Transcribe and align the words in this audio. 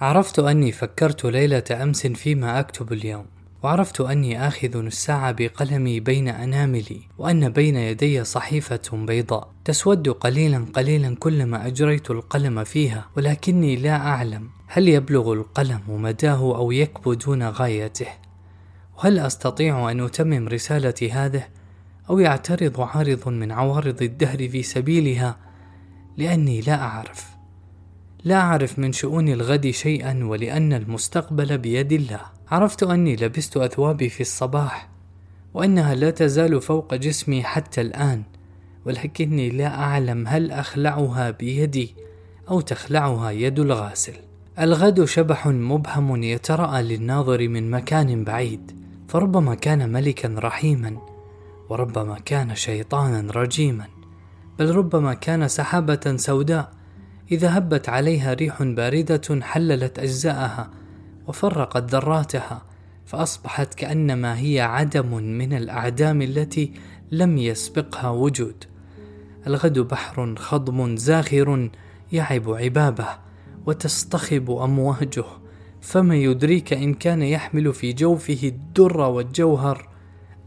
عرفت 0.00 0.38
أني 0.38 0.72
فكرت 0.72 1.24
ليلة 1.24 1.64
أمس 1.70 2.06
فيما 2.06 2.60
أكتب 2.60 2.92
اليوم 2.92 3.26
وعرفت 3.62 4.00
أني 4.00 4.48
آخذ 4.48 4.76
الساعة 4.76 5.32
بقلمي 5.32 6.00
بين 6.00 6.28
أناملي 6.28 7.00
وأن 7.18 7.48
بين 7.48 7.76
يدي 7.76 8.24
صحيفة 8.24 8.80
بيضاء. 8.92 9.50
تسود 9.64 10.08
قليلا 10.08 10.66
قليلا 10.72 11.16
كلما 11.18 11.66
أجريت 11.66 12.10
القلم 12.10 12.64
فيها 12.64 13.06
ولكني 13.16 13.76
لا 13.76 13.96
أعلم 13.96 14.48
هل 14.66 14.88
يبلغ 14.88 15.32
القلم 15.32 15.80
مداه 15.88 16.56
أو 16.56 16.72
يكبو 16.72 17.14
دون 17.14 17.42
غايته. 17.42 18.08
وهل 18.98 19.18
أستطيع 19.18 19.90
أن 19.90 20.00
أتمم 20.00 20.48
رسالتي 20.48 21.12
هذه؟ 21.12 21.44
أو 22.10 22.18
يعترض 22.18 22.80
عارض 22.80 23.28
من 23.28 23.52
عوارض 23.52 24.02
الدهر 24.02 24.48
في 24.48 24.62
سبيلها؟ 24.62 25.36
لأني 26.16 26.60
لا 26.60 26.82
أعرف. 26.82 27.33
لا 28.24 28.40
أعرف 28.40 28.78
من 28.78 28.92
شؤون 28.92 29.28
الغد 29.28 29.70
شيئا 29.70 30.24
ولأن 30.24 30.72
المستقبل 30.72 31.58
بيد 31.58 31.92
الله. 31.92 32.20
عرفت 32.50 32.82
أني 32.82 33.16
لبست 33.16 33.56
أثوابي 33.56 34.08
في 34.08 34.20
الصباح 34.20 34.88
وأنها 35.54 35.94
لا 35.94 36.10
تزال 36.10 36.60
فوق 36.60 36.94
جسمي 36.94 37.42
حتى 37.42 37.80
الآن 37.80 38.22
ولكني 38.86 39.50
لا 39.50 39.66
أعلم 39.66 40.26
هل 40.26 40.50
أخلعها 40.50 41.30
بيدي 41.30 41.94
أو 42.50 42.60
تخلعها 42.60 43.30
يد 43.30 43.58
الغاسل. 43.58 44.14
الغد 44.58 45.04
شبح 45.04 45.46
مبهم 45.46 46.22
يتراءى 46.22 46.82
للناظر 46.82 47.48
من 47.48 47.70
مكان 47.70 48.24
بعيد 48.24 48.72
فربما 49.08 49.54
كان 49.54 49.92
ملكا 49.92 50.34
رحيما 50.38 50.96
وربما 51.68 52.18
كان 52.18 52.54
شيطانا 52.54 53.32
رجيما 53.32 53.86
بل 54.58 54.74
ربما 54.74 55.14
كان 55.14 55.48
سحابة 55.48 56.16
سوداء 56.16 56.83
إذا 57.32 57.58
هبت 57.58 57.88
عليها 57.88 58.34
ريح 58.34 58.62
باردة 58.62 59.40
حللت 59.42 59.98
أجزاءها 59.98 60.70
وفرقت 61.26 61.94
ذراتها 61.94 62.62
فأصبحت 63.06 63.74
كأنما 63.74 64.38
هي 64.38 64.60
عدم 64.60 65.14
من 65.14 65.52
الأعدام 65.52 66.22
التي 66.22 66.72
لم 67.12 67.38
يسبقها 67.38 68.10
وجود. 68.10 68.64
الغد 69.46 69.78
بحر 69.78 70.34
خضم 70.36 70.96
زاخر 70.96 71.70
يعب 72.12 72.50
عبابه 72.50 73.08
وتصطخب 73.66 74.50
أمواجه 74.50 75.24
فما 75.80 76.16
يدريك 76.16 76.72
إن 76.72 76.94
كان 76.94 77.22
يحمل 77.22 77.72
في 77.72 77.92
جوفه 77.92 78.38
الدر 78.42 79.00
والجوهر 79.00 79.88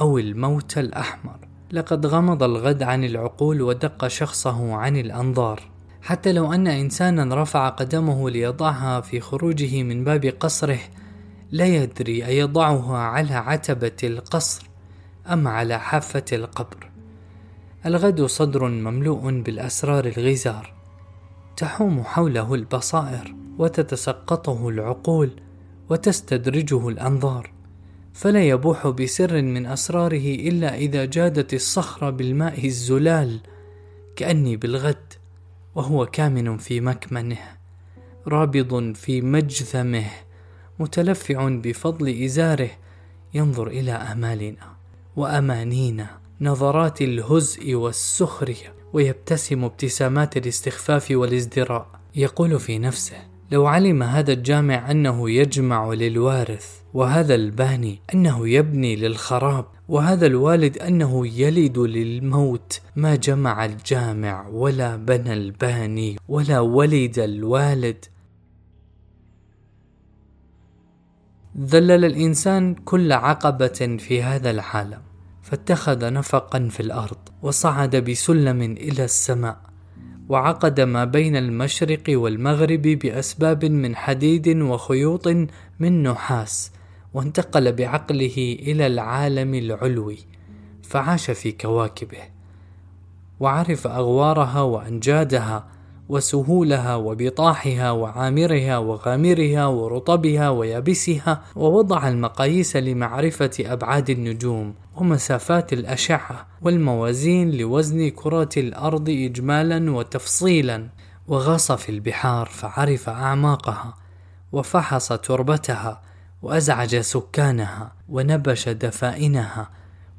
أو 0.00 0.18
الموت 0.18 0.78
الأحمر. 0.78 1.38
لقد 1.72 2.06
غمض 2.06 2.42
الغد 2.42 2.82
عن 2.82 3.04
العقول 3.04 3.62
ودق 3.62 4.06
شخصه 4.06 4.74
عن 4.74 4.96
الأنظار. 4.96 5.73
حتى 6.04 6.32
لو 6.32 6.52
أن 6.52 6.66
إنسانا 6.66 7.42
رفع 7.42 7.68
قدمه 7.68 8.30
ليضعها 8.30 9.00
في 9.00 9.20
خروجه 9.20 9.82
من 9.82 10.04
باب 10.04 10.24
قصره 10.24 10.78
لا 11.50 11.66
يدري 11.66 12.26
أيضعها 12.26 12.96
على 12.96 13.34
عتبة 13.34 13.96
القصر 14.04 14.66
أم 15.32 15.48
على 15.48 15.80
حافة 15.80 16.24
القبر. 16.32 16.90
الغد 17.86 18.22
صدر 18.22 18.68
مملوء 18.68 19.40
بالأسرار 19.40 20.04
الغزار 20.04 20.74
تحوم 21.56 22.02
حوله 22.02 22.54
البصائر 22.54 23.34
وتتسقطه 23.58 24.68
العقول 24.68 25.30
وتستدرجه 25.90 26.88
الأنظار. 26.88 27.52
فلا 28.14 28.44
يبوح 28.44 28.88
بسر 28.88 29.42
من 29.42 29.66
أسراره 29.66 30.34
إلا 30.34 30.74
إذا 30.74 31.04
جادت 31.04 31.54
الصخرة 31.54 32.10
بالماء 32.10 32.66
الزلال 32.66 33.40
كأني 34.16 34.56
بالغد. 34.56 35.23
وهو 35.74 36.06
كامن 36.06 36.56
في 36.56 36.80
مكمنه 36.80 37.38
رابض 38.28 38.94
في 38.94 39.20
مجثمه 39.20 40.06
متلفع 40.78 41.48
بفضل 41.48 42.24
إزاره 42.24 42.70
ينظر 43.34 43.66
إلى 43.66 43.92
آمالنا 43.92 44.76
وأمانينا 45.16 46.10
نظرات 46.40 47.02
الهزء 47.02 47.74
والسخرية 47.74 48.74
ويبتسم 48.92 49.64
ابتسامات 49.64 50.36
الاستخفاف 50.36 51.10
والازدراء 51.10 51.86
يقول 52.16 52.60
في 52.60 52.78
نفسه 52.78 53.33
لو 53.54 53.66
علم 53.66 54.02
هذا 54.02 54.32
الجامع 54.32 54.90
أنه 54.90 55.30
يجمع 55.30 55.92
للوارث 55.92 56.80
وهذا 56.94 57.34
الباني 57.34 58.00
أنه 58.14 58.48
يبني 58.48 58.96
للخراب 58.96 59.64
وهذا 59.88 60.26
الوالد 60.26 60.78
أنه 60.78 61.26
يلد 61.26 61.78
للموت 61.78 62.80
ما 62.96 63.14
جمع 63.14 63.64
الجامع 63.64 64.48
ولا 64.48 64.96
بنى 64.96 65.32
الباني 65.32 66.16
ولا 66.28 66.60
ولد 66.60 67.18
الوالد. 67.18 68.04
ذلل 71.58 72.04
الإنسان 72.04 72.74
كل 72.74 73.12
عقبة 73.12 73.96
في 74.00 74.22
هذا 74.22 74.50
العالم 74.50 75.02
فاتخذ 75.42 76.12
نفقا 76.12 76.68
في 76.68 76.80
الأرض 76.80 77.18
وصعد 77.42 77.96
بسلم 77.96 78.62
إلى 78.62 79.04
السماء. 79.04 79.73
وعقد 80.28 80.80
ما 80.80 81.04
بين 81.04 81.36
المشرق 81.36 82.02
والمغرب 82.08 82.82
بأسباب 82.82 83.64
من 83.64 83.96
حديد 83.96 84.48
وخيوط 84.48 85.28
من 85.80 86.02
نحاس 86.02 86.72
وانتقل 87.14 87.72
بعقله 87.72 88.56
إلى 88.60 88.86
العالم 88.86 89.54
العلوي 89.54 90.18
فعاش 90.82 91.30
في 91.30 91.52
كواكبه 91.52 92.22
وعرف 93.40 93.86
أغوارها 93.86 94.60
وأنجادها 94.62 95.73
وسهولها 96.08 96.96
وبطاحها 96.96 97.90
وعامرها 97.90 98.78
وغامرها 98.78 99.66
ورطبها 99.66 100.50
ويابسها 100.50 101.42
ووضع 101.56 102.08
المقاييس 102.08 102.76
لمعرفة 102.76 103.50
أبعاد 103.60 104.10
النجوم 104.10 104.74
ومسافات 104.96 105.72
الأشعة 105.72 106.46
والموازين 106.62 107.50
لوزن 107.50 108.08
كرة 108.08 108.48
الأرض 108.56 109.08
إجمالا 109.10 109.90
وتفصيلا. 109.92 110.88
وغاص 111.28 111.72
في 111.72 111.88
البحار 111.88 112.46
فعرف 112.46 113.08
أعماقها 113.08 113.94
وفحص 114.52 115.12
تربتها 115.12 116.02
وأزعج 116.42 116.96
سكانها 117.00 117.92
ونبش 118.08 118.68
دفائنها 118.68 119.70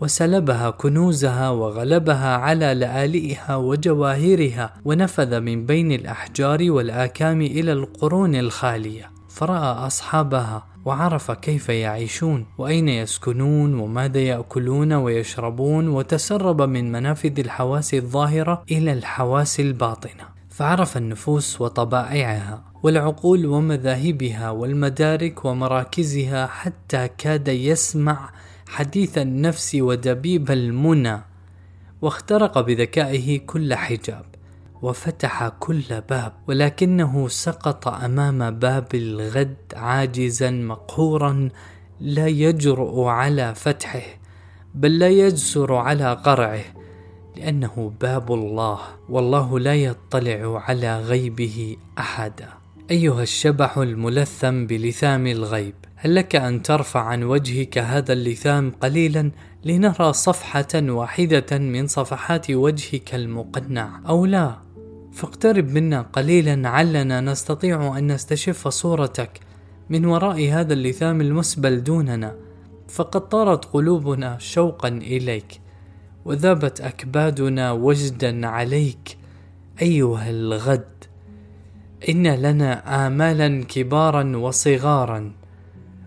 وسلبها 0.00 0.70
كنوزها 0.70 1.50
وغلبها 1.50 2.36
على 2.36 2.74
لآلئها 2.74 3.56
وجواهرها 3.56 4.74
ونفذ 4.84 5.40
من 5.40 5.66
بين 5.66 5.92
الأحجار 5.92 6.70
والآكام 6.70 7.40
إلى 7.42 7.72
القرون 7.72 8.34
الخالية. 8.34 9.10
فرأى 9.28 9.86
أصحابها 9.86 10.66
وعرف 10.84 11.30
كيف 11.30 11.68
يعيشون 11.68 12.46
وأين 12.58 12.88
يسكنون 12.88 13.74
وماذا 13.74 14.20
يأكلون 14.20 14.92
ويشربون 14.92 15.88
وتسرب 15.88 16.62
من 16.62 16.92
منافذ 16.92 17.40
الحواس 17.40 17.94
الظاهرة 17.94 18.62
إلى 18.70 18.92
الحواس 18.92 19.60
الباطنة. 19.60 20.40
فعرف 20.50 20.96
النفوس 20.96 21.60
وطبائعها 21.60 22.62
والعقول 22.82 23.46
ومذاهبها 23.46 24.50
والمدارك 24.50 25.44
ومراكزها 25.44 26.46
حتى 26.46 27.08
كاد 27.18 27.48
يسمع 27.48 28.30
حديث 28.70 29.18
النفس 29.18 29.74
ودبيب 29.74 30.50
المنى 30.50 31.20
واخترق 32.02 32.60
بذكائه 32.60 33.38
كل 33.38 33.74
حجاب 33.74 34.24
وفتح 34.82 35.48
كل 35.48 36.00
باب 36.08 36.32
ولكنه 36.48 37.28
سقط 37.28 37.88
أمام 37.88 38.50
باب 38.50 38.94
الغد 38.94 39.56
عاجزا 39.74 40.50
مقهورا 40.50 41.48
لا 42.00 42.26
يجرؤ 42.26 43.04
على 43.04 43.54
فتحه 43.54 44.02
بل 44.74 44.98
لا 44.98 45.08
يجسر 45.08 45.74
على 45.74 46.14
قرعه 46.14 46.64
لأنه 47.36 47.92
باب 48.00 48.32
الله 48.32 48.78
والله 49.08 49.58
لا 49.58 49.74
يطلع 49.74 50.62
على 50.68 51.00
غيبه 51.00 51.76
أحدا. 51.98 52.59
أيها 52.90 53.22
الشبح 53.22 53.78
الملثم 53.78 54.66
بلثام 54.66 55.26
الغيب 55.26 55.74
هل 55.96 56.14
لك 56.14 56.36
أن 56.36 56.62
ترفع 56.62 57.00
عن 57.00 57.22
وجهك 57.22 57.78
هذا 57.78 58.12
اللثام 58.12 58.70
قليلا 58.70 59.30
لنرى 59.64 60.12
صفحة 60.12 60.68
واحدة 60.74 61.58
من 61.58 61.86
صفحات 61.86 62.50
وجهك 62.50 63.14
المقنع؟ 63.14 64.00
أو 64.08 64.26
لا 64.26 64.56
فاقترب 65.12 65.68
منا 65.68 66.02
قليلا 66.02 66.68
علنا 66.68 67.20
نستطيع 67.20 67.98
أن 67.98 68.12
نستشف 68.12 68.68
صورتك 68.68 69.40
من 69.90 70.04
وراء 70.04 70.48
هذا 70.48 70.72
اللثام 70.72 71.20
المسبل 71.20 71.82
دوننا 71.84 72.36
فقد 72.88 73.28
طارت 73.28 73.64
قلوبنا 73.64 74.38
شوقا 74.38 74.88
إليك 74.88 75.60
وذابت 76.24 76.80
أكبادنا 76.80 77.72
وجدا 77.72 78.46
عليك 78.46 79.18
أيها 79.82 80.30
الغد. 80.30 80.99
إن 82.08 82.26
لنا 82.26 83.06
آمالا 83.06 83.64
كبارا 83.64 84.36
وصغارا 84.36 85.32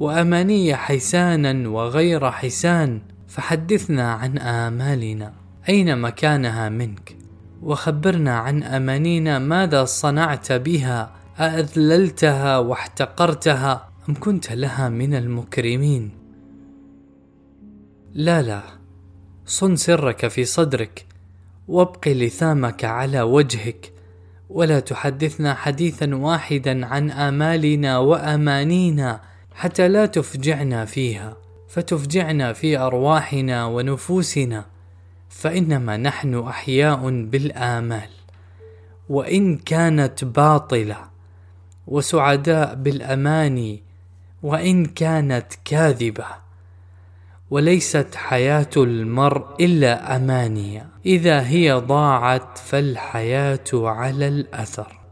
وأماني 0.00 0.74
حيسانا 0.74 1.68
وغير 1.68 2.30
حسان 2.30 3.00
فحدثنا 3.28 4.12
عن 4.12 4.38
آمالنا 4.38 5.32
أين 5.68 5.98
مكانها 5.98 6.68
منك؟ 6.68 7.16
وخبرنا 7.62 8.38
عن 8.38 8.62
أمانينا 8.62 9.38
ماذا 9.38 9.84
صنعت 9.84 10.52
بها 10.52 11.10
أأذللتها 11.40 12.58
واحتقرتها 12.58 13.88
أم 14.08 14.14
كنت 14.14 14.52
لها 14.52 14.88
من 14.88 15.14
المكرمين؟ 15.14 16.10
لا 18.12 18.42
لا 18.42 18.62
صن 19.46 19.76
سرك 19.76 20.28
في 20.28 20.44
صدرك 20.44 21.06
وابق 21.68 22.08
لثامك 22.08 22.84
على 22.84 23.22
وجهك 23.22 23.93
ولا 24.54 24.80
تحدثنا 24.80 25.54
حديثا 25.54 26.14
واحدا 26.14 26.86
عن 26.86 27.10
آمالنا 27.10 27.98
وأمانينا 27.98 29.20
حتى 29.54 29.88
لا 29.88 30.06
تفجعنا 30.06 30.84
فيها 30.84 31.36
فتفجعنا 31.68 32.52
في 32.52 32.78
أرواحنا 32.78 33.66
ونفوسنا 33.66 34.66
فإنما 35.28 35.96
نحن 35.96 36.34
أحياء 36.34 37.10
بالآمال. 37.24 38.08
وإن 39.08 39.56
كانت 39.56 40.24
باطلة 40.24 40.96
وسعداء 41.86 42.74
بالأماني 42.74 43.82
وإن 44.42 44.84
كانت 44.84 45.46
كاذبة. 45.64 46.43
وليست 47.54 48.14
حياة 48.14 48.70
المرء 48.76 49.44
إلا 49.60 50.16
أماني 50.16 50.82
إذا 51.06 51.46
هي 51.46 51.72
ضاعت 51.72 52.58
فالحياة 52.58 53.64
على 53.74 54.28
الأثر. 54.28 55.03